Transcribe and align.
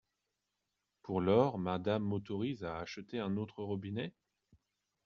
Pour 1.03 1.21
lors, 1.21 1.59
Madame 1.59 2.01
m’autorise 2.05 2.63
à 2.63 2.79
acheter 2.79 3.19
un 3.19 3.37
autre 3.37 3.61
robinet? 3.63 4.15